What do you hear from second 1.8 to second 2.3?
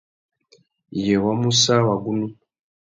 wagunú?